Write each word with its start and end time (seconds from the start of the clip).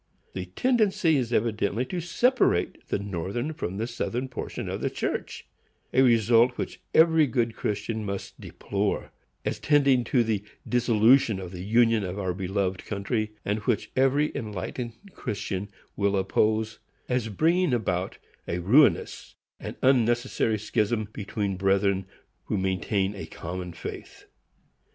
The 0.33 0.45
tendency 0.47 1.15
is 1.17 1.31
evidently 1.31 1.85
to 1.85 2.01
separate 2.01 2.87
the 2.87 2.97
Northern 2.97 3.53
from 3.53 3.77
the 3.77 3.85
Southern 3.85 4.29
portion 4.29 4.67
of 4.67 4.81
the 4.81 4.89
church,—a 4.89 6.01
result 6.01 6.57
which 6.57 6.81
every 6.95 7.27
good 7.27 7.55
Christian 7.55 8.03
must 8.03 8.41
deplore, 8.41 9.11
as 9.45 9.59
tending 9.59 10.03
to 10.05 10.23
the 10.23 10.43
dissolution 10.67 11.39
of 11.39 11.51
the 11.51 11.63
Union 11.63 12.03
of 12.03 12.17
our 12.17 12.33
beloved 12.33 12.83
country, 12.83 13.33
and 13.45 13.59
which 13.59 13.91
every 13.95 14.31
enlightened 14.35 14.93
Christian 15.13 15.69
will 15.95 16.17
oppose, 16.17 16.79
as 17.07 17.29
bringing 17.29 17.71
about 17.71 18.17
a 18.47 18.57
ruinous 18.57 19.35
and 19.59 19.75
unnecessary 19.83 20.57
schism 20.57 21.09
between 21.13 21.57
brethren 21.57 22.07
who 22.45 22.57
maintain 22.57 23.13
a 23.13 23.27
common 23.27 23.71
faith. 23.71 24.25